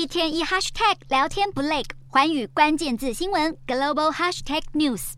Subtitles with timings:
[0.00, 5.12] 一天一 hashtag 聊天不累，环宇关键字新闻 global hashtag news。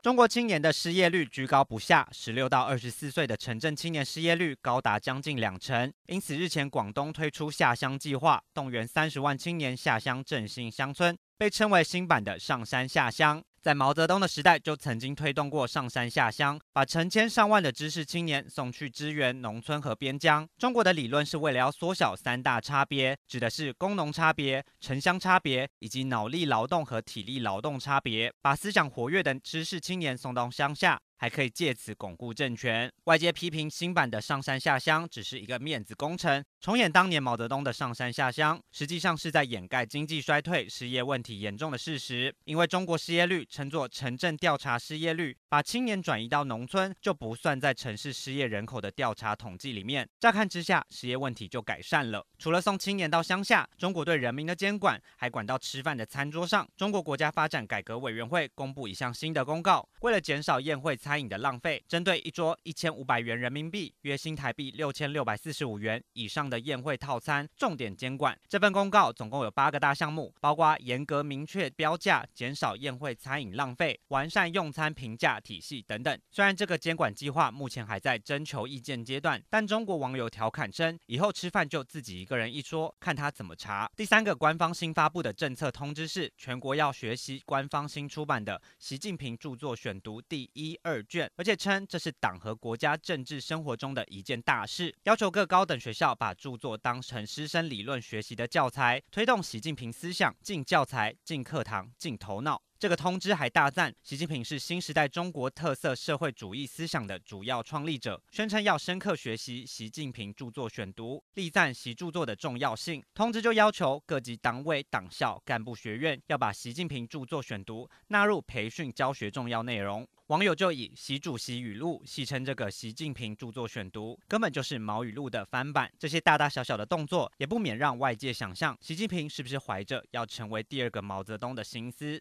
[0.00, 5.92] 中国青年的失业率居高不下，十六到二十四岁的城镇青年失业率高达将近两成。
[6.06, 13.42] 因此，日前广东推出下乡计划，动员三十万青年下乡振兴乡村，被称为新版的上山下乡。
[13.60, 20.48] 在毛泽东的时代就曾经推动过上山下乡，把成千上万的知识青年送去支援农村和边疆。
[20.56, 31.00] 中国的理论是为了要缩小三大差别，指的是工农差别、城乡差别以及脑力劳动和体力劳动差别，把思想活跃的知识青年送到乡下。
[31.22, 32.92] 还可以借此巩固政权。
[33.04, 42.34] 外界批评新版的上山下乡只是一个面子工程，重演当年毛泽东的上山下乡，实际上是在掩盖经济衰退、失业问题严重的事实。
[42.44, 50.08] 因为中国失业率称作城镇调查失业率，把青年转移到农村就不算在城市失业人口的调查统计里面。
[50.18, 52.26] 乍看之下，失业问题就改善了。
[52.36, 56.68] 除了送青年到乡下，中国对人民的监管还管到吃饭的餐桌上。
[56.76, 61.11] 中国国家发展改革委员会公布一项新的公告，为了减少宴会餐。
[61.12, 68.34] 餐饮的浪费，针对一桌一千五百元人民币（约新台币六千六百四十五元）以上的宴会套餐，重点监管。
[68.48, 76.18] 这份公告总共有八个大项目，包括严格明确标价、减少宴会餐饮浪费、完善用餐评价体系等等。
[76.30, 83.86] 虽然这个监管计划目前还在征求意见阶段，但中国网友调侃称，以后吃饭就自己一个人一桌，看他怎么查。
[83.94, 102.60] 第三个官方新发布的政策通知是，全国要学习官方新出版的《习近平著作选读》第一二二卷，而且称这是党和国家政治生活中的一件大事，要求各高等学校把著作当成师生理论学习的教材，推动习近平思想进教材、进课堂、进头脑。
[102.82, 113.00] 这个通知还大赞习近平是新时代中国特色社会主义思想的主要创立者，宣称要深刻学习习近平著作选读，力赞习著作的重要性。
[113.14, 120.04] 通知就要求各级党委、党校、干部学院要把习近平著作选读纳入培训教学重要内容。
[120.28, 125.92] 网友就以“习主席语录”戏称这个习近平著作选读根本就是毛语录的翻版。
[125.98, 132.20] 这些大大小小的动作，也不免让外界想象习近平是不是怀着要成为第二个毛泽东的心思。